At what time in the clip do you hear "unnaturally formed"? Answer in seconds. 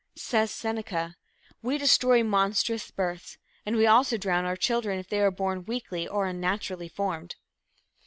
6.25-7.35